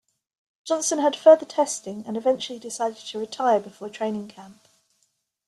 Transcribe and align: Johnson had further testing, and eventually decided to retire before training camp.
Johnson 0.63 0.97
had 0.97 1.15
further 1.15 1.45
testing, 1.45 2.07
and 2.07 2.17
eventually 2.17 2.57
decided 2.57 2.97
to 2.97 3.19
retire 3.19 3.59
before 3.59 3.87
training 3.87 4.29
camp. 4.29 4.67